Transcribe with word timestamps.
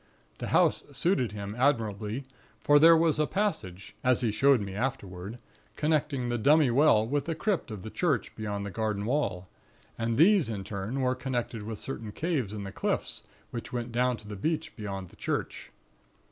The 0.39 0.47
house 0.47 0.83
suited 0.91 1.31
him 1.33 1.53
admirably; 1.55 2.23
for 2.59 2.79
there 2.79 2.97
was 2.97 3.19
a 3.19 3.27
passage 3.27 3.95
as 4.03 4.21
he 4.21 4.31
showed 4.31 4.59
me 4.59 4.73
afterward 4.73 5.37
connecting 5.75 6.27
the 6.29 6.39
dummy 6.39 6.71
well 6.71 7.05
with 7.05 7.25
the 7.25 7.35
crypt 7.35 7.69
of 7.69 7.83
the 7.83 7.91
church 7.91 8.35
beyond 8.35 8.65
the 8.65 8.71
garden 8.71 9.05
wall; 9.05 9.47
and 9.99 10.17
these, 10.17 10.49
in 10.49 10.63
turn, 10.63 11.01
were 11.01 11.13
connected 11.13 11.61
with 11.61 11.77
certain 11.77 12.11
caves 12.11 12.51
in 12.51 12.63
the 12.63 12.71
cliffs, 12.71 13.21
which 13.51 13.71
went 13.71 13.91
down 13.91 14.17
to 14.17 14.27
the 14.27 14.35
beach 14.35 14.75
beyond 14.75 15.09
the 15.09 15.15
church. 15.15 15.69